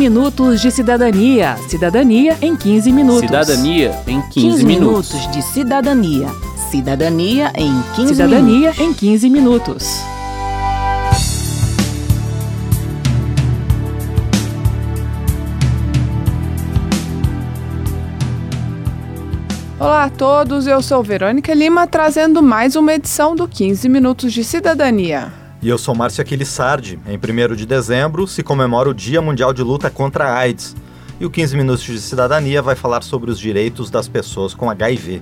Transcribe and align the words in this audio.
minutos 0.00 0.62
de 0.62 0.70
cidadania. 0.70 1.58
Cidadania 1.68 2.34
em 2.40 2.56
15 2.56 2.90
minutos. 2.90 3.20
Cidadania 3.20 4.02
em 4.06 4.22
15, 4.22 4.32
15 4.32 4.64
minutos. 4.64 5.12
minutos 5.12 5.30
de 5.30 5.42
cidadania. 5.42 6.28
Cidadania 6.70 7.52
em 7.54 7.82
15 7.96 8.14
Cidadania 8.14 8.72
minutos. 8.72 8.80
em 8.80 8.94
15 8.94 9.28
minutos. 9.28 10.00
Olá 19.78 20.04
a 20.04 20.10
todos, 20.10 20.66
eu 20.66 20.80
sou 20.80 21.02
Verônica 21.02 21.52
Lima 21.52 21.86
trazendo 21.86 22.42
mais 22.42 22.74
uma 22.74 22.94
edição 22.94 23.36
do 23.36 23.46
15 23.46 23.86
Minutos 23.86 24.32
de 24.32 24.44
Cidadania. 24.44 25.39
E 25.62 25.68
eu 25.68 25.76
sou 25.76 25.94
Márcio 25.94 26.22
Aquilissardi. 26.22 26.98
Em 27.06 27.18
1 27.18 27.54
de 27.54 27.66
dezembro 27.66 28.26
se 28.26 28.42
comemora 28.42 28.88
o 28.88 28.94
Dia 28.94 29.20
Mundial 29.20 29.52
de 29.52 29.62
Luta 29.62 29.90
contra 29.90 30.24
a 30.24 30.38
AIDS. 30.38 30.74
E 31.20 31.26
o 31.26 31.30
15 31.30 31.54
Minutos 31.54 31.82
de 31.82 32.00
Cidadania 32.00 32.62
vai 32.62 32.74
falar 32.74 33.02
sobre 33.02 33.30
os 33.30 33.38
direitos 33.38 33.90
das 33.90 34.08
pessoas 34.08 34.54
com 34.54 34.70
HIV. 34.70 35.20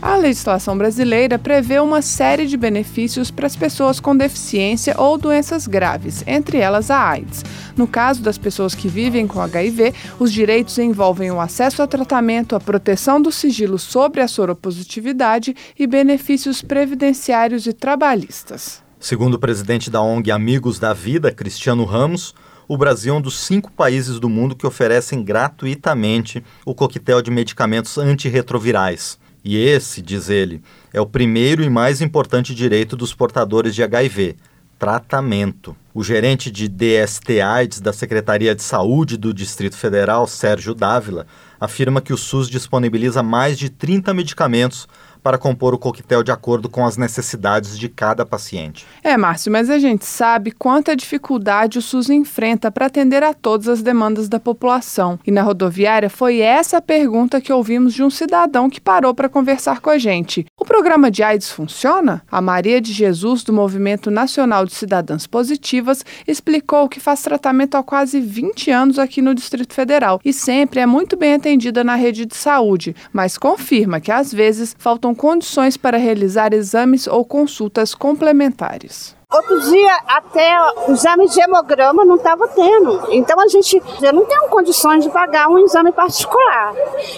A 0.00 0.16
legislação 0.16 0.78
brasileira 0.78 1.40
prevê 1.40 1.80
uma 1.80 2.00
série 2.00 2.46
de 2.46 2.56
benefícios 2.56 3.32
para 3.32 3.48
as 3.48 3.56
pessoas 3.56 3.98
com 3.98 4.16
deficiência 4.16 4.94
ou 4.96 5.18
doenças 5.18 5.66
graves, 5.66 6.22
entre 6.24 6.58
elas 6.58 6.88
a 6.88 7.00
AIDS. 7.00 7.44
No 7.76 7.88
caso 7.88 8.22
das 8.22 8.38
pessoas 8.38 8.76
que 8.76 8.86
vivem 8.86 9.26
com 9.26 9.40
HIV, 9.40 9.92
os 10.20 10.32
direitos 10.32 10.78
envolvem 10.78 11.32
o 11.32 11.40
acesso 11.40 11.82
ao 11.82 11.88
tratamento, 11.88 12.54
a 12.54 12.60
proteção 12.60 13.20
do 13.20 13.32
sigilo 13.32 13.76
sobre 13.76 14.20
a 14.20 14.28
soropositividade 14.28 15.56
e 15.76 15.84
benefícios 15.84 16.62
previdenciários 16.62 17.66
e 17.66 17.72
trabalhistas. 17.72 18.80
Segundo 19.00 19.34
o 19.34 19.38
presidente 19.38 19.90
da 19.90 20.00
ONG 20.00 20.30
Amigos 20.30 20.78
da 20.78 20.92
Vida, 20.92 21.32
Cristiano 21.32 21.84
Ramos, 21.84 22.36
o 22.68 22.76
Brasil 22.76 23.14
é 23.14 23.16
um 23.16 23.20
dos 23.20 23.40
cinco 23.40 23.72
países 23.72 24.20
do 24.20 24.28
mundo 24.28 24.54
que 24.54 24.66
oferecem 24.66 25.24
gratuitamente 25.24 26.44
o 26.64 26.72
coquetel 26.72 27.20
de 27.20 27.32
medicamentos 27.32 27.98
antirretrovirais. 27.98 29.18
E 29.50 29.56
esse, 29.56 30.02
diz 30.02 30.28
ele, 30.28 30.60
é 30.92 31.00
o 31.00 31.06
primeiro 31.06 31.62
e 31.64 31.70
mais 31.70 32.02
importante 32.02 32.54
direito 32.54 32.94
dos 32.94 33.14
portadores 33.14 33.74
de 33.74 33.82
HIV: 33.82 34.36
tratamento. 34.78 35.74
O 35.94 36.04
gerente 36.04 36.50
de 36.50 36.68
DST-AIDS 36.68 37.80
da 37.80 37.90
Secretaria 37.90 38.54
de 38.54 38.62
Saúde 38.62 39.16
do 39.16 39.32
Distrito 39.32 39.74
Federal, 39.74 40.26
Sérgio 40.26 40.74
Dávila, 40.74 41.26
afirma 41.58 42.02
que 42.02 42.12
o 42.12 42.16
SUS 42.18 42.46
disponibiliza 42.46 43.22
mais 43.22 43.58
de 43.58 43.70
30 43.70 44.12
medicamentos 44.12 44.86
para 45.28 45.36
compor 45.36 45.74
o 45.74 45.78
coquetel 45.78 46.22
de 46.22 46.32
acordo 46.32 46.70
com 46.70 46.86
as 46.86 46.96
necessidades 46.96 47.78
de 47.78 47.86
cada 47.86 48.24
paciente. 48.24 48.86
É, 49.04 49.14
Márcio, 49.14 49.52
mas 49.52 49.68
a 49.68 49.78
gente 49.78 50.06
sabe 50.06 50.50
quanta 50.50 50.96
dificuldade 50.96 51.76
o 51.76 51.82
SUS 51.82 52.08
enfrenta 52.08 52.70
para 52.70 52.86
atender 52.86 53.22
a 53.22 53.34
todas 53.34 53.68
as 53.68 53.82
demandas 53.82 54.26
da 54.26 54.40
população. 54.40 55.18
E 55.26 55.30
na 55.30 55.42
rodoviária 55.42 56.08
foi 56.08 56.40
essa 56.40 56.78
a 56.78 56.80
pergunta 56.80 57.42
que 57.42 57.52
ouvimos 57.52 57.92
de 57.92 58.02
um 58.02 58.08
cidadão 58.08 58.70
que 58.70 58.80
parou 58.80 59.12
para 59.12 59.28
conversar 59.28 59.82
com 59.82 59.90
a 59.90 59.98
gente. 59.98 60.46
O 60.58 60.64
programa 60.64 61.10
de 61.10 61.22
AIDS 61.22 61.50
funciona? 61.50 62.22
A 62.32 62.40
Maria 62.40 62.80
de 62.80 62.94
Jesus, 62.94 63.44
do 63.44 63.52
Movimento 63.52 64.10
Nacional 64.10 64.64
de 64.64 64.74
Cidadãs 64.74 65.26
Positivas, 65.26 66.06
explicou 66.26 66.88
que 66.88 67.00
faz 67.00 67.20
tratamento 67.20 67.74
há 67.74 67.82
quase 67.82 68.18
20 68.18 68.70
anos 68.70 68.98
aqui 68.98 69.20
no 69.20 69.34
Distrito 69.34 69.74
Federal 69.74 70.22
e 70.24 70.32
sempre 70.32 70.80
é 70.80 70.86
muito 70.86 71.18
bem 71.18 71.34
atendida 71.34 71.84
na 71.84 71.96
rede 71.96 72.24
de 72.24 72.34
saúde, 72.34 72.96
mas 73.12 73.36
confirma 73.36 74.00
que 74.00 74.10
às 74.10 74.32
vezes 74.32 74.74
faltam 74.78 75.17
condições 75.18 75.76
para 75.76 75.98
realizar 75.98 76.54
exames 76.54 77.06
ou 77.06 77.24
consultas 77.24 77.94
complementares. 77.94 79.18
Outro 79.30 79.60
dia, 79.60 79.94
até 80.06 80.56
o 80.88 80.92
exame 80.92 81.28
de 81.28 81.38
hemograma 81.38 82.02
não 82.02 82.16
estava 82.16 82.48
tendo. 82.48 83.08
Então, 83.10 83.38
a 83.38 83.46
gente, 83.46 83.82
eu 84.00 84.12
não 84.14 84.24
tenho 84.24 84.48
condições 84.48 85.04
de 85.04 85.10
pagar 85.10 85.48
um 85.50 85.58
exame 85.58 85.92
particular. 85.92 86.72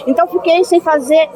Então, 0.09 0.27
fiquei 0.27 0.65
sem 0.65 0.81
fazer 0.81 1.31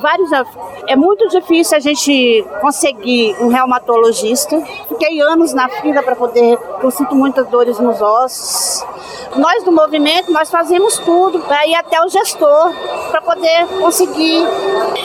vários 0.00 0.32
anos. 0.32 0.48
É 0.86 0.94
muito 0.94 1.26
difícil 1.26 1.76
a 1.76 1.80
gente 1.80 2.46
conseguir 2.60 3.34
um 3.40 3.48
reumatologista. 3.48 4.56
Fiquei 4.86 5.20
anos 5.20 5.52
na 5.52 5.68
fila 5.68 6.00
para 6.00 6.14
poder, 6.14 6.56
eu 6.80 6.92
sinto 6.92 7.16
muitas 7.16 7.48
dores 7.48 7.80
nos 7.80 8.00
ossos. 8.00 8.86
Nós 9.34 9.64
do 9.64 9.72
movimento, 9.72 10.30
nós 10.30 10.48
fazemos 10.48 10.96
tudo 10.98 11.40
para 11.40 11.66
ir 11.66 11.74
até 11.74 12.00
o 12.04 12.08
gestor, 12.08 12.72
para 13.10 13.20
poder 13.20 13.66
conseguir 13.80 14.46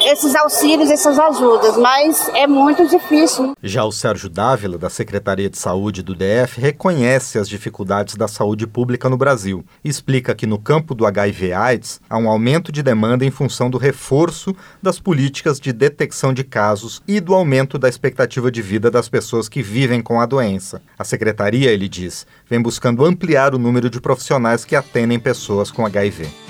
esses 0.06 0.36
auxílios, 0.36 0.90
essas 0.90 1.18
ajudas. 1.20 1.78
Mas 1.78 2.30
é 2.30 2.48
muito 2.48 2.88
difícil. 2.88 3.54
Já 3.62 3.84
o 3.84 3.92
Sérgio 3.92 4.30
Dávila, 4.30 4.78
da 4.78 4.90
Secretaria 4.90 5.50
de 5.50 5.58
Saúde 5.58 6.02
do 6.02 6.16
DF, 6.16 6.60
reconhece 6.60 7.38
as 7.38 7.50
dificuldades 7.50 8.16
da 8.16 8.28
saúde 8.28 8.68
pública 8.68 9.10
no 9.10 9.18
Brasil 9.18 9.66
explica 9.84 10.36
que 10.36 10.46
no 10.46 10.60
campo 10.60 10.94
do 10.94 11.06
HIV/AIDS 11.06 12.00
há 12.10 12.18
um 12.18 12.30
aumento 12.30 12.72
de 12.72 12.84
demanda 12.84 13.26
em 13.26 13.32
função 13.32 13.70
do 13.70 13.78
reforço 13.78 14.56
das 14.82 15.00
políticas 15.00 15.60
de 15.60 15.72
detecção 15.72 16.34
de 16.34 16.44
casos 16.44 17.02
e 17.08 17.20
do 17.20 17.34
aumento 17.34 17.78
da 17.78 17.90
expectativa 17.90 18.52
de 18.52 18.62
vida 18.62 18.92
das 18.92 19.10
pessoas 19.10 19.50
que 19.50 19.62
vivem 19.62 20.02
com 20.02 20.20
a 20.20 20.26
doença. 20.26 20.82
A 20.98 21.04
secretaria, 21.04 21.72
ele 21.72 21.88
diz, 21.88 22.26
vem 22.50 22.62
buscando 22.62 23.06
ampliar 23.06 23.54
o 23.54 23.60
número 23.60 23.90
de 23.90 24.02
profissionais 24.02 24.66
que 24.66 24.76
atendem 24.76 25.20
pessoas 25.20 25.72
com 25.72 25.86
HIV. 25.86 26.45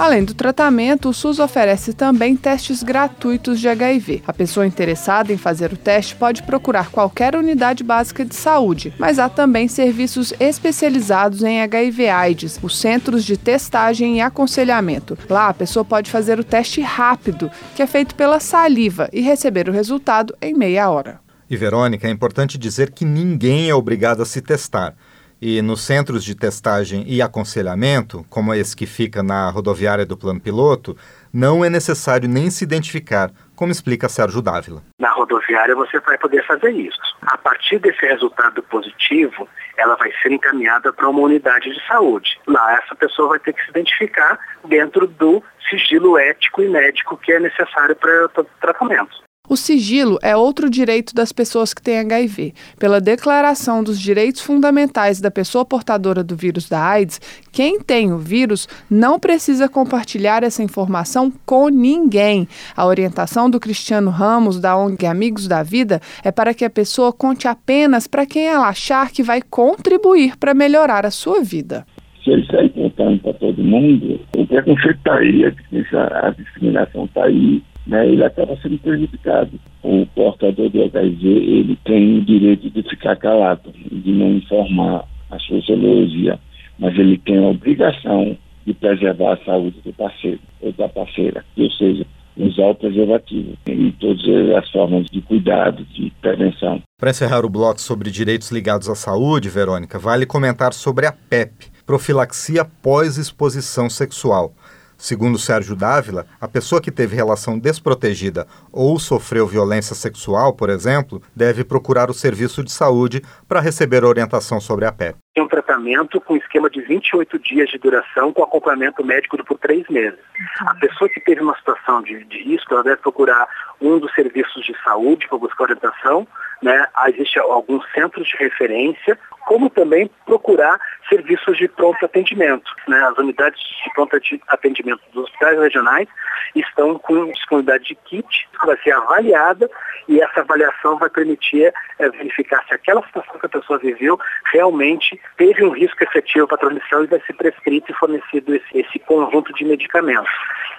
Além 0.00 0.24
do 0.24 0.32
tratamento, 0.32 1.10
o 1.10 1.12
SUS 1.12 1.38
oferece 1.38 1.92
também 1.92 2.34
testes 2.34 2.82
gratuitos 2.82 3.60
de 3.60 3.68
HIV. 3.68 4.22
A 4.26 4.32
pessoa 4.32 4.66
interessada 4.66 5.30
em 5.30 5.36
fazer 5.36 5.74
o 5.74 5.76
teste 5.76 6.16
pode 6.16 6.42
procurar 6.42 6.90
qualquer 6.90 7.36
unidade 7.36 7.84
básica 7.84 8.24
de 8.24 8.34
saúde, 8.34 8.94
mas 8.98 9.18
há 9.18 9.28
também 9.28 9.68
serviços 9.68 10.32
especializados 10.40 11.42
em 11.42 11.60
HIV/AIDS, 11.60 12.58
os 12.62 12.78
centros 12.78 13.26
de 13.26 13.36
testagem 13.36 14.16
e 14.16 14.20
aconselhamento. 14.22 15.18
Lá, 15.28 15.48
a 15.48 15.54
pessoa 15.54 15.84
pode 15.84 16.10
fazer 16.10 16.40
o 16.40 16.44
teste 16.44 16.80
rápido, 16.80 17.50
que 17.76 17.82
é 17.82 17.86
feito 17.86 18.14
pela 18.14 18.40
saliva, 18.40 19.06
e 19.12 19.20
receber 19.20 19.68
o 19.68 19.72
resultado 19.72 20.34
em 20.40 20.54
meia 20.54 20.88
hora. 20.88 21.20
E 21.50 21.58
Verônica, 21.58 22.08
é 22.08 22.10
importante 22.10 22.56
dizer 22.56 22.90
que 22.90 23.04
ninguém 23.04 23.68
é 23.68 23.74
obrigado 23.74 24.22
a 24.22 24.24
se 24.24 24.40
testar. 24.40 24.94
E 25.42 25.62
nos 25.62 25.80
centros 25.80 26.22
de 26.22 26.34
testagem 26.34 27.02
e 27.06 27.22
aconselhamento, 27.22 28.26
como 28.28 28.52
esse 28.52 28.76
que 28.76 28.84
fica 28.84 29.22
na 29.22 29.48
rodoviária 29.48 30.04
do 30.04 30.14
plano 30.14 30.38
piloto, 30.38 30.94
não 31.32 31.64
é 31.64 31.70
necessário 31.70 32.28
nem 32.28 32.50
se 32.50 32.62
identificar, 32.62 33.30
como 33.56 33.72
explica 33.72 34.06
Sérgio 34.06 34.42
Dávila. 34.42 34.82
Na 34.98 35.10
rodoviária 35.12 35.74
você 35.74 35.98
vai 36.00 36.18
poder 36.18 36.46
fazer 36.46 36.72
isso. 36.72 37.00
A 37.22 37.38
partir 37.38 37.78
desse 37.78 38.04
resultado 38.04 38.62
positivo, 38.64 39.48
ela 39.78 39.96
vai 39.96 40.12
ser 40.20 40.30
encaminhada 40.30 40.92
para 40.92 41.08
uma 41.08 41.20
unidade 41.20 41.72
de 41.72 41.86
saúde. 41.86 42.38
Lá 42.46 42.74
essa 42.74 42.94
pessoa 42.94 43.30
vai 43.30 43.38
ter 43.38 43.54
que 43.54 43.62
se 43.62 43.70
identificar 43.70 44.38
dentro 44.68 45.06
do 45.06 45.42
sigilo 45.70 46.18
ético 46.18 46.62
e 46.62 46.68
médico 46.68 47.16
que 47.16 47.32
é 47.32 47.40
necessário 47.40 47.96
para 47.96 48.26
o 48.26 48.44
tratamento. 48.60 49.29
O 49.50 49.56
sigilo 49.56 50.16
é 50.22 50.36
outro 50.36 50.70
direito 50.70 51.12
das 51.12 51.32
pessoas 51.32 51.74
que 51.74 51.82
têm 51.82 51.98
HIV. 51.98 52.54
Pela 52.78 53.00
Declaração 53.00 53.82
dos 53.82 54.00
Direitos 54.00 54.42
Fundamentais 54.42 55.20
da 55.20 55.28
Pessoa 55.28 55.64
Portadora 55.64 56.22
do 56.22 56.36
Vírus 56.36 56.68
da 56.68 56.80
AIDS, 56.80 57.20
quem 57.50 57.80
tem 57.80 58.12
o 58.12 58.18
vírus 58.18 58.68
não 58.88 59.18
precisa 59.18 59.68
compartilhar 59.68 60.44
essa 60.44 60.62
informação 60.62 61.32
com 61.44 61.68
ninguém. 61.68 62.46
A 62.76 62.86
orientação 62.86 63.50
do 63.50 63.58
Cristiano 63.58 64.08
Ramos, 64.08 64.60
da 64.60 64.76
ONG 64.76 65.04
Amigos 65.04 65.48
da 65.48 65.64
Vida, 65.64 66.00
é 66.22 66.30
para 66.30 66.54
que 66.54 66.64
a 66.64 66.70
pessoa 66.70 67.12
conte 67.12 67.48
apenas 67.48 68.06
para 68.06 68.26
quem 68.26 68.46
ela 68.46 68.68
achar 68.68 69.10
que 69.10 69.20
vai 69.20 69.42
contribuir 69.42 70.36
para 70.36 70.54
melhorar 70.54 71.04
a 71.04 71.10
sua 71.10 71.42
vida. 71.42 71.84
Se 72.22 72.30
ele 72.30 72.46
sair 72.46 72.68
contando 72.68 73.18
para 73.18 73.32
todo 73.32 73.64
mundo, 73.64 74.20
o 74.36 74.46
preconceito 74.46 74.98
está 74.98 75.16
aí, 75.16 75.44
a 75.44 76.30
discriminação 76.30 77.06
está 77.06 77.24
aí 77.24 77.60
né, 77.86 78.06
ele 78.06 78.24
acaba 78.24 78.56
sendo 78.62 78.78
prejudicado. 78.78 79.52
O 79.82 80.06
portador 80.14 80.68
do 80.70 80.82
HIV, 80.82 81.26
ele 81.26 81.78
tem 81.84 82.18
o 82.18 82.24
direito 82.24 82.70
de 82.70 82.82
ficar 82.82 83.16
calado, 83.16 83.72
de 83.72 84.12
não 84.12 84.34
informar 84.34 85.04
a 85.30 85.38
sociologia, 85.38 86.38
mas 86.78 86.96
ele 86.98 87.18
tem 87.18 87.38
a 87.38 87.48
obrigação 87.48 88.36
de 88.66 88.74
preservar 88.74 89.34
a 89.34 89.44
saúde 89.44 89.80
do 89.84 89.92
parceiro 89.92 90.40
ou 90.60 90.72
da 90.72 90.88
parceira, 90.88 91.44
ou 91.56 91.70
seja, 91.72 92.06
usar 92.36 92.66
o 92.66 92.74
preservativo 92.74 93.54
e 93.66 93.92
todas 93.92 94.22
as 94.56 94.70
formas 94.70 95.06
de 95.06 95.20
cuidado, 95.22 95.84
de 95.84 96.12
prevenção. 96.20 96.82
Para 96.98 97.10
encerrar 97.10 97.44
o 97.44 97.50
bloco 97.50 97.80
sobre 97.80 98.10
direitos 98.10 98.50
ligados 98.50 98.88
à 98.88 98.94
saúde, 98.94 99.48
Verônica, 99.48 99.98
vale 99.98 100.26
comentar 100.26 100.72
sobre 100.72 101.06
a 101.06 101.12
PEP, 101.12 101.66
profilaxia 101.84 102.64
pós-exposição 102.64 103.90
sexual. 103.90 104.54
Segundo 105.00 105.38
Sérgio 105.38 105.74
Dávila, 105.74 106.26
a 106.38 106.46
pessoa 106.46 106.78
que 106.78 106.90
teve 106.90 107.16
relação 107.16 107.58
desprotegida 107.58 108.46
ou 108.70 108.98
sofreu 108.98 109.46
violência 109.46 109.94
sexual, 109.94 110.52
por 110.52 110.68
exemplo, 110.68 111.22
deve 111.34 111.64
procurar 111.64 112.10
o 112.10 112.14
serviço 112.14 112.62
de 112.62 112.70
saúde 112.70 113.22
para 113.48 113.60
receber 113.60 114.04
orientação 114.04 114.60
sobre 114.60 114.84
a 114.84 114.92
PEP. 114.92 115.16
Tem 115.34 115.42
um 115.42 115.48
tratamento 115.48 116.20
com 116.20 116.36
esquema 116.36 116.68
de 116.68 116.82
28 116.82 117.38
dias 117.38 117.70
de 117.70 117.78
duração 117.78 118.30
com 118.30 118.44
acompanhamento 118.44 119.02
médico 119.02 119.42
por 119.42 119.56
três 119.56 119.88
meses. 119.88 120.18
A 120.66 120.74
pessoa 120.74 121.08
que 121.08 121.20
teve 121.20 121.40
uma 121.40 121.56
situação 121.56 122.02
de, 122.02 122.22
de 122.24 122.42
risco, 122.42 122.74
ela 122.74 122.84
deve 122.84 122.98
procurar 122.98 123.48
um 123.80 123.98
dos 123.98 124.12
serviços 124.12 124.62
de 124.66 124.76
saúde 124.84 125.26
para 125.28 125.38
buscar 125.38 125.64
orientação. 125.64 126.28
Né? 126.62 126.86
Existem 127.08 127.42
alguns 127.42 127.84
centros 127.92 128.28
de 128.28 128.36
referência, 128.36 129.18
como 129.46 129.70
também 129.70 130.10
procurar 130.26 130.78
serviços 131.08 131.56
de 131.56 131.68
pronto 131.68 132.04
atendimento. 132.04 132.70
Né? 132.86 132.98
As 133.10 133.16
unidades 133.18 133.60
de 133.60 133.92
pronto 133.94 134.16
atendimento 134.48 135.00
dos 135.12 135.24
hospitais 135.24 135.58
regionais 135.58 136.08
estão 136.54 136.98
com 136.98 137.30
disponibilidade 137.30 137.84
de 137.84 137.94
kit, 137.94 138.48
que 138.58 138.66
vai 138.66 138.76
ser 138.82 138.92
avaliada 138.92 139.70
e 140.08 140.20
essa 140.20 140.40
avaliação 140.40 140.98
vai 140.98 141.08
permitir 141.08 141.72
é, 141.98 142.10
verificar 142.10 142.64
se 142.66 142.74
aquela 142.74 143.04
situação 143.06 143.38
que 143.38 143.46
a 143.46 143.48
pessoa 143.48 143.78
viveu 143.78 144.18
realmente 144.52 145.20
teve 145.36 145.64
um 145.64 145.70
risco 145.70 146.02
efetivo 146.02 146.46
para 146.46 146.56
a 146.56 146.60
transmissão 146.60 147.04
e 147.04 147.06
vai 147.06 147.20
ser 147.20 147.32
prescrito 147.34 147.90
e 147.90 147.94
fornecido 147.94 148.54
esse, 148.54 148.78
esse 148.78 148.98
conjunto 149.00 149.52
de 149.54 149.64
medicamentos. 149.64 150.30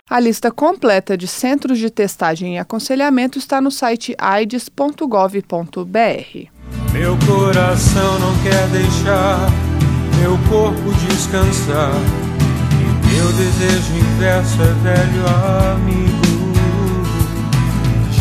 A 0.09 0.19
lista 0.19 0.51
completa 0.51 1.15
de 1.15 1.25
centros 1.25 1.77
de 1.79 1.89
testagem 1.89 2.55
e 2.55 2.59
aconselhamento 2.59 3.37
está 3.37 3.61
no 3.61 3.71
site 3.71 4.13
Meu 6.91 7.17
coração 7.25 8.19
não 8.19 8.37
quer 8.43 8.67
deixar 8.67 9.49
meu 10.21 10.37
corpo 10.49 10.91
descansar. 11.07 11.93
E 12.79 13.07
meu 13.07 13.27
desejo 13.33 13.93
inverso 13.95 14.61
é 14.61 14.73
velho 14.83 15.25
amigo, 15.73 16.53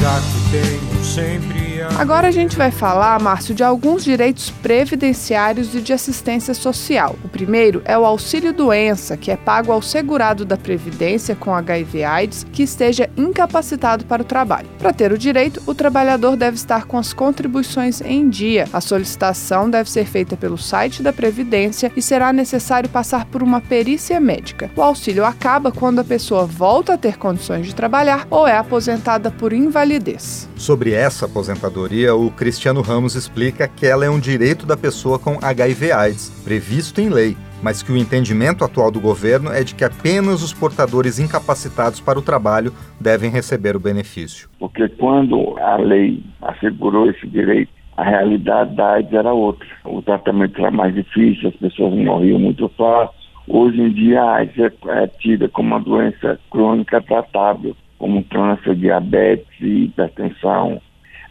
já 0.00 0.20
que 0.20 0.50
tenho 0.50 1.04
sempre 1.04 1.69
Agora 1.98 2.28
a 2.28 2.30
gente 2.30 2.56
vai 2.56 2.70
falar, 2.70 3.20
Márcio, 3.20 3.54
de 3.54 3.62
alguns 3.62 4.02
direitos 4.04 4.50
previdenciários 4.50 5.74
e 5.74 5.82
de 5.82 5.92
assistência 5.92 6.54
social. 6.54 7.14
O 7.22 7.28
primeiro 7.28 7.82
é 7.84 7.98
o 7.98 8.06
auxílio 8.06 8.54
doença, 8.54 9.18
que 9.18 9.30
é 9.30 9.36
pago 9.36 9.70
ao 9.70 9.82
segurado 9.82 10.44
da 10.44 10.56
Previdência 10.56 11.36
com 11.36 11.54
HIV/AIDS 11.54 12.46
que 12.52 12.62
esteja 12.62 13.10
incapacitado 13.16 14.06
para 14.06 14.22
o 14.22 14.24
trabalho. 14.24 14.66
Para 14.78 14.94
ter 14.94 15.12
o 15.12 15.18
direito, 15.18 15.62
o 15.66 15.74
trabalhador 15.74 16.36
deve 16.36 16.56
estar 16.56 16.86
com 16.86 16.96
as 16.96 17.12
contribuições 17.12 18.00
em 18.00 18.30
dia. 18.30 18.66
A 18.72 18.80
solicitação 18.80 19.68
deve 19.68 19.90
ser 19.90 20.06
feita 20.06 20.36
pelo 20.36 20.56
site 20.56 21.02
da 21.02 21.12
Previdência 21.12 21.92
e 21.94 22.00
será 22.00 22.32
necessário 22.32 22.88
passar 22.88 23.26
por 23.26 23.42
uma 23.42 23.60
perícia 23.60 24.18
médica. 24.18 24.70
O 24.74 24.82
auxílio 24.82 25.24
acaba 25.24 25.70
quando 25.70 25.98
a 25.98 26.04
pessoa 26.04 26.46
volta 26.46 26.94
a 26.94 26.98
ter 26.98 27.18
condições 27.18 27.66
de 27.66 27.74
trabalhar 27.74 28.26
ou 28.30 28.46
é 28.46 28.56
aposentada 28.56 29.30
por 29.30 29.52
invalidez. 29.52 30.48
Sobre 30.56 30.92
essa 30.92 31.26
aposentadoria, 31.26 31.79
o 32.14 32.30
Cristiano 32.30 32.82
Ramos 32.82 33.14
explica 33.14 33.66
que 33.66 33.86
ela 33.86 34.04
é 34.04 34.10
um 34.10 34.20
direito 34.20 34.66
da 34.66 34.76
pessoa 34.76 35.18
com 35.18 35.38
HIV/AIDS, 35.42 36.42
previsto 36.44 37.00
em 37.00 37.08
lei, 37.08 37.36
mas 37.62 37.82
que 37.82 37.90
o 37.90 37.96
entendimento 37.96 38.64
atual 38.64 38.90
do 38.90 39.00
governo 39.00 39.50
é 39.50 39.64
de 39.64 39.74
que 39.74 39.84
apenas 39.84 40.42
os 40.42 40.52
portadores 40.52 41.18
incapacitados 41.18 42.00
para 42.00 42.18
o 42.18 42.22
trabalho 42.22 42.72
devem 43.00 43.30
receber 43.30 43.76
o 43.76 43.80
benefício. 43.80 44.48
Porque 44.58 44.88
quando 44.88 45.58
a 45.58 45.76
lei 45.76 46.22
assegurou 46.42 47.10
esse 47.10 47.26
direito, 47.26 47.72
a 47.96 48.04
realidade 48.04 48.74
da 48.74 48.92
AIDS 48.92 49.12
era 49.12 49.32
outra. 49.32 49.66
O 49.84 50.00
tratamento 50.02 50.58
era 50.60 50.70
mais 50.70 50.94
difícil, 50.94 51.48
as 51.48 51.56
pessoas 51.56 51.94
morriam 51.94 52.38
muito 52.38 52.68
fácil. 52.76 53.14
Hoje 53.48 53.80
em 53.80 53.90
dia 53.90 54.22
a 54.22 54.36
AIDS 54.36 54.58
é, 54.58 55.02
é 55.02 55.06
tida 55.06 55.48
como 55.48 55.68
uma 55.68 55.80
doença 55.80 56.38
crônica 56.50 57.00
tratável, 57.02 57.76
como 57.98 58.24
câncer, 58.24 58.74
diabetes 58.74 59.46
hipertensão, 59.60 60.80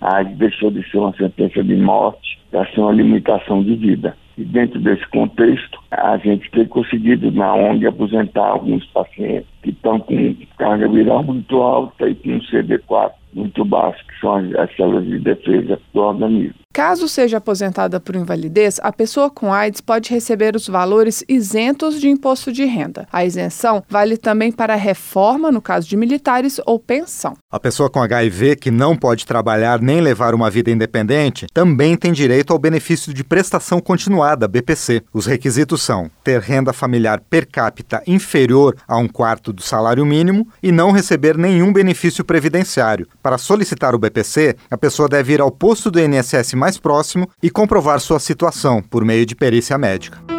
a 0.02 0.24
deixou 0.24 0.72
de 0.72 0.88
ser 0.90 0.98
uma 0.98 1.14
sentença 1.14 1.64
de 1.64 1.76
morte 1.76 2.40
para 2.52 2.66
ser 2.72 2.80
uma 2.80 2.92
limitação 2.92 3.64
de 3.64 3.76
vida. 3.76 4.16
E 4.38 4.44
dentro 4.44 4.80
desse 4.80 5.06
contexto, 5.10 5.78
a 5.92 6.18
gente 6.18 6.50
tem 6.52 6.66
conseguido 6.66 7.30
na 7.32 7.54
ONG 7.54 7.86
aposentar 7.86 8.48
alguns 8.48 8.86
pacientes 8.88 9.50
que 9.62 9.72
estão 9.72 10.00
com 10.00 10.36
carga 10.58 10.88
viral 10.88 11.24
muito 11.24 11.62
alta 11.62 12.08
e 12.08 12.16
com 12.16 12.40
CD4 12.40 13.12
muito 13.34 13.66
baixo, 13.66 14.04
que 14.08 14.20
são 14.20 14.36
as, 14.36 14.56
as 14.56 14.76
células 14.76 15.06
de 15.06 15.20
defesa 15.20 15.80
do 15.94 16.02
organismo. 16.02 16.56
Caso 16.72 17.10
seja 17.10 17.38
aposentada 17.38 18.00
por 18.00 18.16
invalidez, 18.16 18.80
a 18.84 18.94
pessoa 18.94 19.28
com 19.28 19.52
AIDS 19.52 19.82
pode 19.82 20.14
receber 20.14 20.56
os 20.56 20.68
valores 20.68 21.24
isentos 21.28 22.00
de 22.00 22.08
imposto 22.08 22.52
de 22.54 22.64
renda. 22.64 23.08
A 23.12 23.26
isenção 23.26 23.84
vale 23.90 24.16
também 24.18 24.52
para 24.52 24.76
reforma, 24.76 25.52
no 25.52 25.64
caso 25.64 25.90
de 25.90 25.98
militares, 25.98 26.62
ou 26.68 26.80
pensão. 26.80 27.34
A 27.52 27.60
pessoa 27.60 27.90
com 27.90 28.00
HIV 28.00 28.56
que 28.58 28.70
não 28.70 28.96
pode 28.96 29.26
trabalhar 29.26 29.82
nem 29.82 30.00
levar 30.00 30.36
uma 30.36 30.48
vida 30.48 30.70
independente 30.70 31.48
também 31.52 31.98
tem 31.98 32.14
direito 32.14 32.54
ao 32.54 32.60
benefício 32.60 33.12
de 33.16 33.24
prestação 33.24 33.82
continuada, 33.82 34.48
BPC. 34.48 35.02
Os 35.12 35.26
requisitos 35.26 35.82
são 35.82 36.10
ter 36.24 36.40
renda 36.40 36.72
familiar 36.72 37.20
per 37.20 37.48
capita 37.48 38.04
inferior 38.06 38.76
a 38.88 38.96
um 38.96 39.08
quarto 39.08 39.52
do 39.52 39.64
salário 39.64 40.06
mínimo 40.06 40.48
e 40.62 40.72
não 40.72 40.92
receber 40.92 41.36
nenhum 41.36 41.74
benefício 41.74 42.24
previdenciário. 42.24 43.08
Para 43.24 43.40
solicitar 43.40 43.96
o 43.96 44.00
BPC, 44.00 44.56
a 44.70 44.78
pessoa 44.78 45.10
deve 45.10 45.34
ir 45.34 45.42
ao 45.42 45.50
posto 45.50 45.90
do 45.90 46.00
INSS 46.00 46.59
mais 46.60 46.78
próximo 46.78 47.28
e 47.42 47.50
comprovar 47.50 48.00
sua 48.00 48.20
situação 48.20 48.84
por 48.84 49.04
meio 49.04 49.26
de 49.26 49.36
perícia 49.36 49.78
médica. 49.78 50.39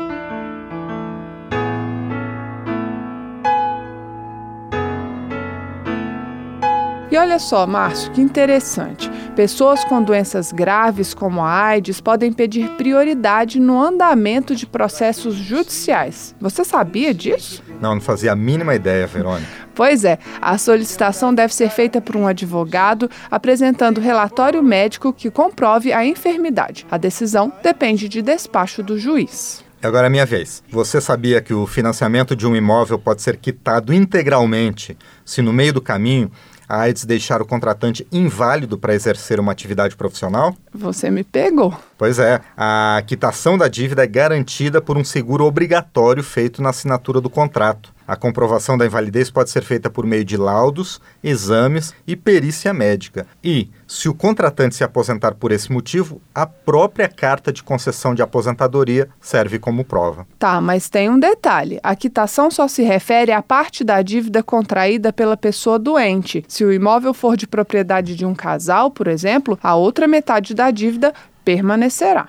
E 7.10 7.16
olha 7.16 7.40
só, 7.40 7.66
Márcio, 7.66 8.12
que 8.12 8.20
interessante. 8.20 9.10
Pessoas 9.34 9.82
com 9.84 10.00
doenças 10.00 10.52
graves 10.52 11.12
como 11.12 11.40
a 11.40 11.50
AIDS 11.50 12.00
podem 12.00 12.32
pedir 12.32 12.70
prioridade 12.76 13.58
no 13.58 13.82
andamento 13.82 14.54
de 14.54 14.64
processos 14.64 15.34
judiciais. 15.34 16.36
Você 16.40 16.64
sabia 16.64 17.12
disso? 17.12 17.64
Não, 17.80 17.96
não 17.96 18.00
fazia 18.00 18.30
a 18.30 18.36
mínima 18.36 18.76
ideia, 18.76 19.08
Verônica. 19.08 19.50
Pois 19.74 20.04
é, 20.04 20.18
a 20.40 20.56
solicitação 20.56 21.34
deve 21.34 21.52
ser 21.52 21.70
feita 21.70 22.00
por 22.00 22.14
um 22.14 22.28
advogado 22.28 23.10
apresentando 23.28 24.00
relatório 24.00 24.62
médico 24.62 25.12
que 25.12 25.30
comprove 25.30 25.92
a 25.92 26.06
enfermidade. 26.06 26.86
A 26.88 26.96
decisão 26.96 27.52
depende 27.60 28.08
de 28.08 28.22
despacho 28.22 28.84
do 28.84 28.96
juiz. 28.96 29.64
Agora 29.82 30.08
é 30.08 30.10
minha 30.10 30.26
vez. 30.26 30.62
Você 30.68 31.00
sabia 31.00 31.40
que 31.40 31.54
o 31.54 31.66
financiamento 31.66 32.36
de 32.36 32.46
um 32.46 32.54
imóvel 32.54 32.98
pode 32.98 33.22
ser 33.22 33.38
quitado 33.38 33.94
integralmente 33.94 34.96
se 35.24 35.40
no 35.40 35.54
meio 35.54 35.72
do 35.72 35.80
caminho 35.80 36.30
a 36.70 36.82
AIDS 36.82 37.05
deixar 37.05 37.43
o 37.43 37.44
contratante 37.44 38.06
inválido 38.12 38.78
para 38.78 38.94
exercer 38.94 39.40
uma 39.40 39.50
atividade 39.50 39.96
profissional? 39.96 40.55
Você 40.72 41.11
me 41.11 41.25
pegou. 41.25 41.76
Pois 41.99 42.20
é, 42.20 42.40
a 42.56 43.02
quitação 43.05 43.58
da 43.58 43.67
dívida 43.67 44.05
é 44.05 44.06
garantida 44.06 44.81
por 44.81 44.96
um 44.96 45.02
seguro 45.02 45.44
obrigatório 45.44 46.22
feito 46.22 46.62
na 46.62 46.70
assinatura 46.70 47.20
do 47.20 47.28
contrato. 47.28 47.93
A 48.10 48.16
comprovação 48.16 48.76
da 48.76 48.84
invalidez 48.84 49.30
pode 49.30 49.50
ser 49.50 49.62
feita 49.62 49.88
por 49.88 50.04
meio 50.04 50.24
de 50.24 50.36
laudos, 50.36 51.00
exames 51.22 51.94
e 52.04 52.16
perícia 52.16 52.74
médica. 52.74 53.24
E, 53.42 53.70
se 53.86 54.08
o 54.08 54.14
contratante 54.14 54.74
se 54.74 54.82
aposentar 54.82 55.36
por 55.36 55.52
esse 55.52 55.70
motivo, 55.70 56.20
a 56.34 56.44
própria 56.44 57.08
carta 57.08 57.52
de 57.52 57.62
concessão 57.62 58.12
de 58.12 58.20
aposentadoria 58.20 59.08
serve 59.20 59.60
como 59.60 59.84
prova. 59.84 60.26
Tá, 60.40 60.60
mas 60.60 60.88
tem 60.88 61.08
um 61.08 61.20
detalhe: 61.20 61.79
a 61.84 61.94
quitação 61.94 62.50
só 62.50 62.67
se 62.67 62.82
refere 62.82 63.31
à 63.31 63.40
parte 63.40 63.84
da 63.84 64.02
dívida 64.02 64.43
contraída 64.43 65.12
pela 65.12 65.36
pessoa 65.36 65.79
doente. 65.79 66.44
Se 66.48 66.64
o 66.64 66.72
imóvel 66.72 67.14
for 67.14 67.36
de 67.36 67.46
propriedade 67.46 68.17
de 68.17 68.26
um 68.26 68.34
casal, 68.34 68.90
por 68.90 69.06
exemplo, 69.06 69.56
a 69.62 69.76
outra 69.76 70.08
metade 70.08 70.52
da 70.52 70.72
dívida 70.72 71.14
permanecerá. 71.44 72.29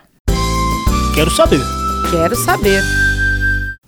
Quero 1.16 1.32
saber. 1.32 1.62
Quero 2.12 2.36
saber. 2.36 2.84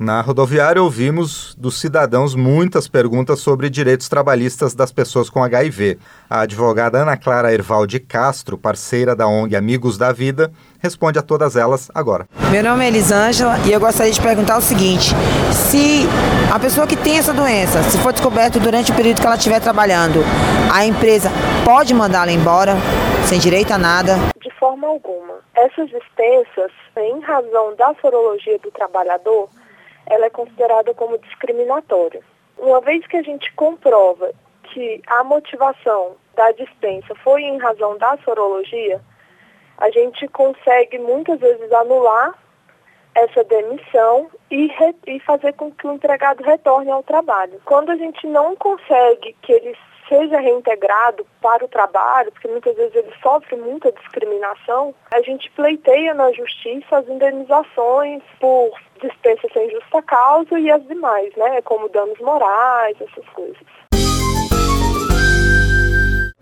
Na 0.04 0.20
rodoviária, 0.20 0.84
ouvimos 0.84 1.56
dos 1.58 1.80
cidadãos 1.80 2.36
muitas 2.36 2.90
perguntas 2.90 3.40
sobre 3.40 3.70
direitos 3.70 4.10
trabalhistas 4.10 4.74
das 4.74 4.92
pessoas 4.92 5.30
com 5.30 5.42
HIV. 5.42 5.98
A 6.30 6.42
advogada 6.42 6.98
Ana 6.98 7.16
Clara 7.16 7.54
Erval 7.54 7.88
de 7.88 8.02
Castro, 8.02 8.58
parceira 8.58 9.16
da 9.16 9.26
ONG 9.26 9.56
Amigos 9.56 9.98
da 9.98 10.12
Vida, 10.12 10.52
responde 10.80 11.20
a 11.20 11.22
todas 11.22 11.56
elas 11.56 11.90
agora. 11.96 12.28
Meu 12.52 12.62
nome 12.62 12.84
é 12.84 12.90
Elisângela 12.90 13.58
e 13.66 13.72
eu 13.72 13.80
gostaria 13.80 14.12
de 14.12 14.20
perguntar 14.20 14.58
o 14.58 14.62
seguinte: 14.62 15.16
se 15.54 16.06
a 16.54 16.60
pessoa 16.60 16.86
que 16.86 16.98
tem 16.98 17.18
essa 17.18 17.34
doença, 17.34 17.82
se 17.84 17.98
for 18.00 18.12
descoberto 18.12 18.60
durante 18.60 18.92
o 18.92 18.96
período 18.96 19.22
que 19.22 19.26
ela 19.26 19.38
estiver 19.38 19.62
trabalhando, 19.62 20.20
a 20.70 20.86
empresa 20.86 21.32
pode 21.64 21.94
mandá-la 21.94 22.34
embora 22.34 22.76
sem 23.26 23.40
direito 23.40 23.72
a 23.72 23.78
nada? 23.78 24.18
De 24.42 24.52
forma 24.60 24.86
alguma. 24.86 25.36
Essas 25.56 25.90
dispensas, 25.90 26.74
em 26.98 27.22
razão 27.22 27.74
da 27.78 27.96
sorologia 28.02 28.60
do 28.60 28.70
trabalhador, 28.70 29.48
ela 30.06 30.26
é 30.26 30.30
considerada 30.30 30.94
como 30.94 31.18
discriminatória. 31.18 32.22
Uma 32.58 32.82
vez 32.82 33.06
que 33.08 33.18
a 33.18 33.22
gente 33.22 33.52
comprova 33.54 34.32
que 34.64 35.02
a 35.08 35.24
motivação 35.24 36.16
da 36.36 36.52
dispensa 36.52 37.14
foi 37.16 37.44
em 37.44 37.58
razão 37.58 37.98
da 37.98 38.18
sorologia, 38.24 39.02
a 39.78 39.90
gente 39.90 40.28
consegue 40.28 40.98
muitas 40.98 41.40
vezes 41.40 41.72
anular 41.72 42.38
essa 43.16 43.44
demissão 43.44 44.30
e, 44.50 44.68
re, 44.68 44.96
e 45.08 45.20
fazer 45.20 45.54
com 45.54 45.72
que 45.72 45.86
o 45.86 45.94
empregado 45.94 46.44
retorne 46.44 46.90
ao 46.92 47.04
trabalho. 47.04 47.62
Quando 47.66 47.92
a 47.92 47.96
gente 47.96 48.26
não 48.26 48.56
consegue 48.56 49.36
que 49.42 49.52
ele 49.52 49.76
seja 50.08 50.40
reintegrado 50.40 51.26
para 51.42 51.66
o 51.66 51.68
trabalho, 51.68 52.32
porque 52.32 52.48
muitas 52.48 52.76
vezes 52.76 52.96
ele 52.96 53.14
sofre 53.22 53.56
muita 53.56 53.92
discriminação, 53.92 54.94
a 55.14 55.22
gente 55.22 55.50
pleiteia 55.52 56.14
na 56.14 56.32
justiça 56.32 56.98
as 56.98 57.08
indenizações 57.08 58.22
por 58.40 58.72
dispensa 59.02 59.48
sem 59.54 59.70
justa 59.70 60.02
causa 60.02 60.60
e 60.60 60.72
as 60.72 60.86
demais, 60.88 61.34
né, 61.36 61.62
como 61.64 61.90
danos 61.90 62.20
morais, 62.20 62.96
essas 63.02 63.28
coisas. 63.30 63.58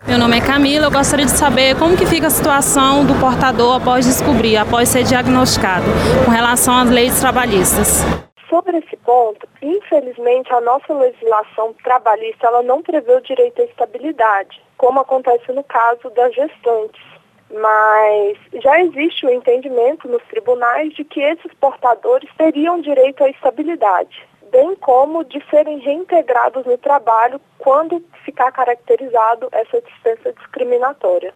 Meu 0.06 0.18
nome 0.18 0.36
é 0.36 0.40
Camila, 0.40 0.86
eu 0.86 0.90
gostaria 0.90 1.24
de 1.24 1.30
saber 1.30 1.78
como 1.78 1.96
que 1.96 2.04
fica 2.04 2.26
a 2.26 2.30
situação 2.30 3.04
do 3.06 3.14
portador 3.20 3.76
após 3.76 4.04
descobrir, 4.04 4.56
após 4.56 4.88
ser 4.88 5.04
diagnosticado, 5.04 5.86
com 6.24 6.30
relação 6.30 6.76
às 6.76 6.90
leis 6.90 7.18
trabalhistas. 7.20 8.04
Sobre 8.52 8.76
esse 8.76 8.98
ponto, 8.98 9.48
infelizmente 9.62 10.52
a 10.52 10.60
nossa 10.60 10.92
legislação 10.92 11.74
trabalhista 11.82 12.48
ela 12.48 12.62
não 12.62 12.82
prevê 12.82 13.14
o 13.14 13.20
direito 13.22 13.62
à 13.62 13.64
estabilidade, 13.64 14.62
como 14.76 15.00
acontece 15.00 15.50
no 15.52 15.64
caso 15.64 16.10
das 16.10 16.34
gestantes. 16.34 17.02
Mas 17.50 18.36
já 18.62 18.78
existe 18.82 19.24
o 19.24 19.30
entendimento 19.30 20.06
nos 20.06 20.22
tribunais 20.24 20.92
de 20.92 21.02
que 21.02 21.22
esses 21.22 21.50
portadores 21.54 22.28
teriam 22.36 22.78
direito 22.82 23.24
à 23.24 23.30
estabilidade 23.30 24.30
bem 24.50 24.74
como 24.74 25.24
de 25.24 25.42
serem 25.48 25.78
reintegrados 25.78 26.66
no 26.66 26.76
trabalho 26.76 27.40
quando 27.56 28.04
ficar 28.22 28.52
caracterizado 28.52 29.48
essa 29.50 29.80
dispensa 29.80 30.30
discriminatória. 30.34 31.32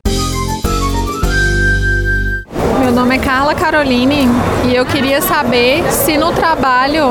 Meu 2.87 2.95
nome 2.95 3.17
é 3.17 3.19
Carla 3.19 3.53
Caroline 3.53 4.27
e 4.65 4.73
eu 4.73 4.87
queria 4.87 5.21
saber 5.21 5.83
se 5.91 6.17
no 6.17 6.33
trabalho 6.33 7.07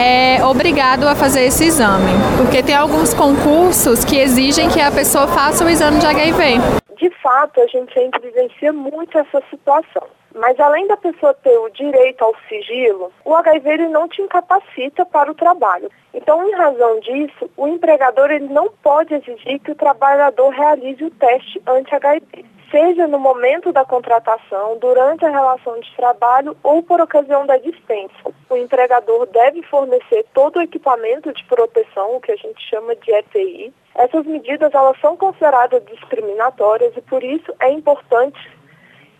é 0.00 0.42
obrigado 0.42 1.06
a 1.06 1.14
fazer 1.14 1.44
esse 1.44 1.66
exame, 1.66 2.10
porque 2.38 2.62
tem 2.62 2.74
alguns 2.74 3.12
concursos 3.12 4.02
que 4.02 4.16
exigem 4.16 4.70
que 4.70 4.80
a 4.80 4.90
pessoa 4.90 5.26
faça 5.26 5.62
o 5.62 5.68
exame 5.68 5.98
de 5.98 6.06
HIV. 6.06 6.54
De 6.96 7.10
fato, 7.22 7.60
a 7.60 7.66
gente 7.66 7.92
sempre 7.92 8.30
vivencia 8.30 8.72
muito 8.72 9.18
essa 9.18 9.42
situação. 9.50 10.08
Mas 10.40 10.58
além 10.58 10.86
da 10.86 10.96
pessoa 10.96 11.34
ter 11.34 11.58
o 11.58 11.68
direito 11.68 12.24
ao 12.24 12.34
sigilo, 12.48 13.12
o 13.26 13.34
HIV 13.34 13.72
ele 13.72 13.88
não 13.88 14.08
te 14.08 14.22
incapacita 14.22 15.04
para 15.04 15.30
o 15.30 15.34
trabalho. 15.34 15.90
Então, 16.14 16.48
em 16.48 16.52
razão 16.52 16.98
disso, 17.00 17.50
o 17.58 17.68
empregador 17.68 18.30
ele 18.30 18.48
não 18.48 18.70
pode 18.82 19.12
exigir 19.12 19.60
que 19.60 19.72
o 19.72 19.74
trabalhador 19.74 20.48
realize 20.48 21.04
o 21.04 21.10
teste 21.10 21.60
anti-HIV, 21.66 22.46
seja 22.70 23.06
no 23.06 23.18
momento 23.18 23.70
da 23.70 23.84
contratação, 23.84 24.78
durante 24.78 25.26
a 25.26 25.30
relação 25.30 25.78
de 25.78 25.94
trabalho 25.94 26.56
ou 26.62 26.82
por 26.82 27.02
ocasião 27.02 27.44
da 27.44 27.58
dispensa. 27.58 28.32
O 28.48 28.56
empregador 28.56 29.26
deve 29.26 29.62
fornecer 29.64 30.24
todo 30.32 30.56
o 30.56 30.62
equipamento 30.62 31.34
de 31.34 31.44
proteção, 31.44 32.16
o 32.16 32.20
que 32.20 32.32
a 32.32 32.36
gente 32.36 32.66
chama 32.66 32.96
de 32.96 33.12
EPI. 33.12 33.74
Essas 33.94 34.24
medidas 34.24 34.72
elas 34.72 34.98
são 35.02 35.18
consideradas 35.18 35.84
discriminatórias 35.84 36.96
e 36.96 37.02
por 37.02 37.22
isso 37.22 37.52
é 37.60 37.70
importante 37.70 38.40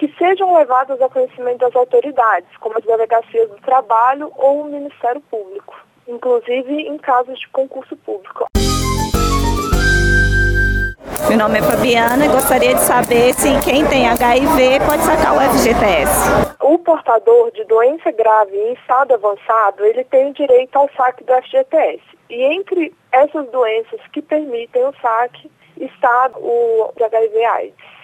que 0.01 0.11
sejam 0.17 0.57
levadas 0.57 0.99
ao 0.99 1.11
conhecimento 1.11 1.59
das 1.59 1.77
autoridades, 1.77 2.49
como 2.59 2.79
as 2.79 2.85
delegacias 2.85 3.51
do 3.51 3.57
trabalho 3.59 4.33
ou 4.35 4.63
o 4.63 4.65
Ministério 4.65 5.21
Público, 5.31 5.77
inclusive 6.09 6.73
em 6.73 6.97
casos 6.97 7.39
de 7.39 7.47
concurso 7.51 7.95
público. 7.99 8.47
Meu 11.29 11.37
nome 11.37 11.59
é 11.59 11.63
Fabiana 11.63 12.25
e 12.25 12.29
gostaria 12.29 12.75
de 12.75 12.81
saber 12.81 13.35
se 13.35 13.49
quem 13.61 13.87
tem 13.89 14.09
HIV 14.09 14.81
pode 14.87 15.03
sacar 15.03 15.37
o 15.37 15.41
FGTS. 15.53 16.57
O 16.63 16.79
portador 16.79 17.51
de 17.53 17.63
doença 17.65 18.11
grave 18.11 18.57
em 18.57 18.73
estado 18.73 19.13
avançado, 19.13 19.85
ele 19.85 20.03
tem 20.05 20.33
direito 20.33 20.77
ao 20.77 20.89
saque 20.97 21.23
do 21.25 21.33
FGTS. 21.43 22.03
E 22.31 22.43
entre 22.43 22.95
essas 23.13 23.47
doenças 23.51 24.01
que 24.15 24.23
permitem 24.23 24.83
o 24.87 24.95
saque 25.03 25.51
está 25.77 26.31
o 26.37 26.91
HIV 26.99 27.45
AIDS. 27.45 28.00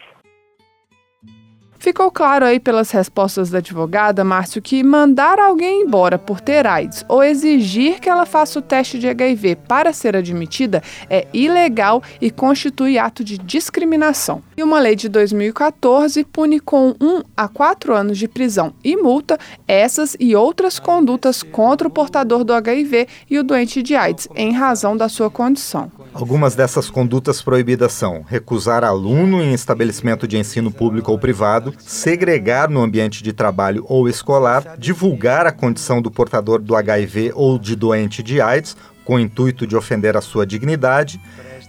Ficou 1.87 2.11
claro 2.11 2.45
aí 2.45 2.59
pelas 2.59 2.90
respostas 2.90 3.49
da 3.49 3.59
advogada, 3.59 4.25
Márcio, 4.25 4.61
que 4.61 4.83
mandar 4.83 5.38
alguém 5.38 5.83
embora 5.83 6.19
por 6.19 6.40
ter 6.40 6.66
AIDS 6.66 7.05
ou 7.09 7.23
exigir 7.23 8.00
que 8.00 8.09
ela 8.09 8.26
faça 8.26 8.59
o 8.59 8.62
teste 8.62 8.99
de 8.99 9.09
HIV 9.09 9.55
para 9.69 9.93
ser 9.93 10.16
admitida 10.16 10.83
é 11.09 11.28
ilegal 11.33 12.02
e 12.21 12.28
constitui 12.28 12.99
ato 12.99 13.23
de 13.23 13.38
discriminação. 13.38 14.43
E 14.57 14.64
uma 14.64 14.81
lei 14.81 14.97
de 14.97 15.09
2014 15.09 16.25
pune 16.25 16.59
com 16.59 16.97
um 17.00 17.23
a 17.37 17.47
quatro 17.47 17.95
anos 17.95 18.19
de 18.19 18.26
prisão 18.26 18.75
e 18.83 18.97
multa 18.97 19.38
essas 19.69 20.16
e 20.19 20.35
outras 20.35 20.81
condutas 20.81 21.40
contra 21.40 21.87
o 21.87 21.90
portador 21.90 22.43
do 22.43 22.52
HIV 22.52 23.07
e 23.31 23.38
o 23.38 23.45
doente 23.45 23.81
de 23.81 23.95
AIDS, 23.95 24.26
em 24.35 24.50
razão 24.50 24.97
da 24.97 25.09
sua 25.09 25.31
condição. 25.31 25.93
Algumas 26.12 26.55
dessas 26.55 26.88
condutas 26.88 27.43
proibidas 27.43 27.93
são 27.93 28.25
recusar 28.26 28.83
aluno 28.83 29.43
em 29.43 29.52
estabelecimento 29.52 30.26
de 30.26 30.38
ensino 30.38 30.73
público 30.73 31.12
ou 31.12 31.19
privado, 31.19 31.75
segregar 31.78 32.68
no 32.68 32.83
ambiente 32.83 33.23
de 33.23 33.33
trabalho 33.33 33.85
ou 33.88 34.09
escolar, 34.09 34.76
divulgar 34.78 35.47
a 35.47 35.52
condição 35.52 36.00
do 36.02 36.11
portador 36.11 36.61
do 36.61 36.76
HIV 36.76 37.33
ou 37.35 37.59
de 37.59 37.76
doente 37.76 38.23
de 38.23 38.40
AIDS 38.40 38.76
com 39.04 39.14
o 39.14 39.21
intuito 39.21 39.66
de 39.66 39.76
ofender 39.76 40.16
a 40.16 40.21
sua 40.21 40.45
dignidade, 40.45 41.21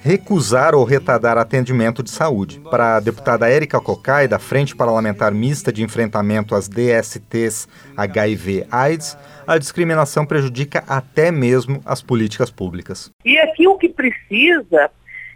recusar 0.01 0.73
ou 0.73 0.83
retardar 0.83 1.37
atendimento 1.37 2.01
de 2.01 2.09
saúde. 2.09 2.59
Para 2.71 2.95
a 2.95 2.99
deputada 2.99 3.49
Érica 3.49 3.79
Cocai, 3.79 4.27
da 4.27 4.39
Frente 4.39 4.75
Parlamentar 4.75 5.31
Mista 5.33 5.71
de 5.71 5.83
Enfrentamento 5.83 6.55
às 6.55 6.67
DSTs 6.67 7.67
HIV-AIDS, 7.95 9.17
a 9.45 9.57
discriminação 9.57 10.25
prejudica 10.25 10.83
até 10.87 11.31
mesmo 11.31 11.81
as 11.85 12.01
políticas 12.01 12.49
públicas. 12.49 13.11
E 13.23 13.37
aqui 13.37 13.67
o 13.67 13.77
que 13.77 13.89
precisa 13.89 14.89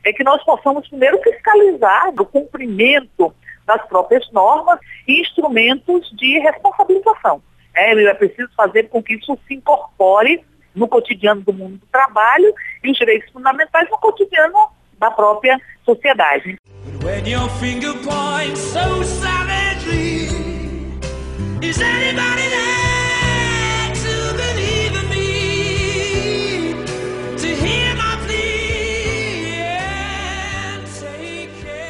é 0.04 0.12
que 0.12 0.24
nós 0.24 0.44
possamos 0.44 0.88
primeiro 0.88 1.20
fiscalizar 1.22 2.10
o 2.20 2.26
cumprimento 2.26 3.34
das 3.72 3.88
próprias 3.88 4.30
normas 4.32 4.80
e 5.08 5.22
instrumentos 5.22 6.10
de 6.18 6.40
responsabilização. 6.40 7.42
É, 7.74 7.92
é 8.04 8.14
preciso 8.14 8.50
fazer 8.56 8.90
com 8.90 9.02
que 9.02 9.14
isso 9.14 9.38
se 9.48 9.56
incorpore 9.56 10.44
no 10.76 10.88
cotidiano 10.88 11.42
do 11.42 11.54
mundo 11.54 11.78
do 11.78 11.86
trabalho 11.88 12.54
e 12.84 12.92
os 12.92 12.98
direitos 12.98 13.32
fundamentais 13.32 13.90
no 13.90 13.98
cotidiano 13.98 14.70
da 14.98 15.10
própria 15.10 15.60
sociedade. 15.86 16.58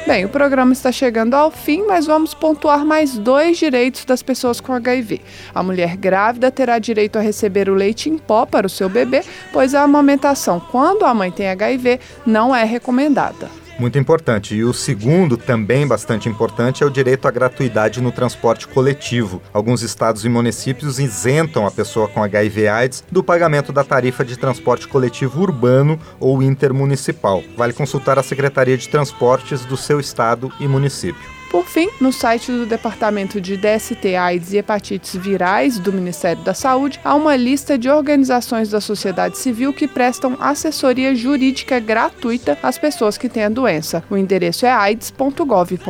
Bem, 0.04 0.24
o 0.24 0.28
programa 0.28 0.72
está 0.72 0.90
chegando 0.90 1.34
ao 1.34 1.50
fim, 1.50 1.84
mas 1.86 2.06
vamos 2.06 2.34
pontuar 2.34 2.84
mais 2.84 3.16
dois 3.16 3.56
direitos 3.56 4.04
das 4.04 4.20
pessoas 4.20 4.60
com 4.60 4.72
HIV. 4.72 5.20
A 5.54 5.62
mulher 5.62 5.96
grávida 5.96 6.50
terá 6.50 6.80
direito 6.80 7.18
a 7.18 7.22
receber 7.22 7.68
o 7.68 7.74
leite 7.74 8.10
em 8.10 8.18
pó 8.18 8.44
para 8.44 8.66
o 8.66 8.70
seu 8.70 8.88
bebê, 8.88 9.22
pois 9.52 9.76
a 9.76 9.82
amamentação, 9.82 10.58
quando 10.58 11.04
a 11.04 11.14
mãe 11.14 11.30
tem 11.30 11.48
HIV, 11.48 12.00
não 12.26 12.54
é 12.54 12.64
recomendada. 12.64 13.61
Muito 13.78 13.98
importante. 13.98 14.54
E 14.54 14.64
o 14.64 14.72
segundo, 14.72 15.36
também 15.36 15.86
bastante 15.86 16.28
importante, 16.28 16.82
é 16.82 16.86
o 16.86 16.90
direito 16.90 17.26
à 17.26 17.30
gratuidade 17.30 18.00
no 18.00 18.12
transporte 18.12 18.68
coletivo. 18.68 19.42
Alguns 19.52 19.82
estados 19.82 20.24
e 20.24 20.28
municípios 20.28 20.98
isentam 20.98 21.66
a 21.66 21.70
pessoa 21.70 22.08
com 22.08 22.22
HIV/AIDS 22.22 23.04
do 23.10 23.22
pagamento 23.22 23.72
da 23.72 23.82
tarifa 23.82 24.24
de 24.24 24.36
transporte 24.36 24.86
coletivo 24.86 25.40
urbano 25.40 25.98
ou 26.20 26.42
intermunicipal. 26.42 27.42
Vale 27.56 27.72
consultar 27.72 28.18
a 28.18 28.22
Secretaria 28.22 28.76
de 28.76 28.88
Transportes 28.88 29.64
do 29.64 29.76
seu 29.76 29.98
estado 29.98 30.52
e 30.60 30.68
município. 30.68 31.41
Por 31.52 31.66
fim, 31.66 31.90
no 32.00 32.10
site 32.10 32.50
do 32.50 32.64
Departamento 32.64 33.38
de 33.38 33.58
DST, 33.58 34.16
AIDS 34.16 34.54
e 34.54 34.56
Hepatites 34.56 35.14
Virais 35.14 35.78
do 35.78 35.92
Ministério 35.92 36.42
da 36.42 36.54
Saúde, 36.54 36.98
há 37.04 37.14
uma 37.14 37.36
lista 37.36 37.76
de 37.76 37.90
organizações 37.90 38.70
da 38.70 38.80
sociedade 38.80 39.36
civil 39.36 39.70
que 39.70 39.86
prestam 39.86 40.34
assessoria 40.40 41.14
jurídica 41.14 41.78
gratuita 41.78 42.58
às 42.62 42.78
pessoas 42.78 43.18
que 43.18 43.28
têm 43.28 43.44
a 43.44 43.48
doença. 43.50 44.02
O 44.08 44.16
endereço 44.16 44.64
é 44.64 44.72
aids.gov.br. 44.72 45.82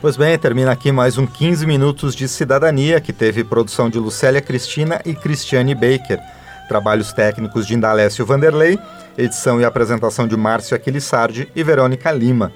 Pois 0.00 0.16
bem, 0.16 0.38
termina 0.38 0.72
aqui 0.72 0.90
mais 0.90 1.18
um 1.18 1.26
15 1.26 1.66
Minutos 1.66 2.14
de 2.14 2.28
Cidadania, 2.28 2.98
que 2.98 3.12
teve 3.12 3.44
produção 3.44 3.90
de 3.90 3.98
Lucélia 3.98 4.40
Cristina 4.40 5.02
e 5.04 5.14
Cristiane 5.14 5.74
Baker. 5.74 6.18
Trabalhos 6.68 7.12
técnicos 7.12 7.66
de 7.66 7.74
Indalécio 7.74 8.26
Vanderlei, 8.26 8.78
edição 9.16 9.60
e 9.60 9.64
apresentação 9.64 10.26
de 10.26 10.36
Márcio 10.36 10.76
Aquilissardi 10.76 11.48
e 11.54 11.62
Verônica 11.62 12.10
Lima. 12.12 12.52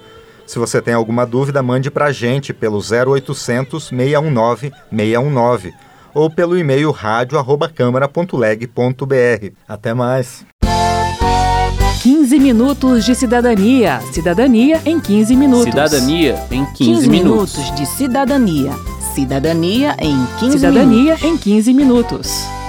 Se 0.46 0.58
você 0.58 0.82
tem 0.82 0.92
alguma 0.94 1.24
dúvida, 1.24 1.62
mande 1.62 1.90
para 1.90 2.06
a 2.06 2.12
gente 2.12 2.52
pelo 2.52 2.78
0800 2.78 3.84
619 3.84 4.72
619 4.90 5.72
ou 6.12 6.28
pelo 6.28 6.58
e-mail 6.58 6.90
radio@câmara.leg.br. 6.90 9.52
Até 9.68 9.94
mais. 9.94 10.44
15 12.02 12.38
minutos 12.40 13.04
de 13.04 13.14
cidadania. 13.14 14.00
Cidadania 14.12 14.80
em 14.86 14.98
15 14.98 15.36
minutos. 15.36 15.64
Cidadania 15.64 16.34
em 16.50 16.64
15, 16.64 16.76
15 16.76 17.08
minutos. 17.08 17.56
minutos 17.58 17.74
de 17.76 17.86
cidadania. 17.86 18.72
Cidadania 19.14 19.94
em 20.00 20.26
15 20.38 20.58
Cidadania 20.58 21.14
minutos. 21.14 21.22
em 21.24 21.36
15 21.36 21.74
minutos. 21.74 22.59